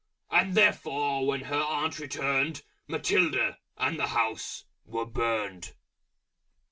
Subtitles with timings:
[0.31, 5.75] And therefore when her Aunt returned, Matilda, and the House, were Burned.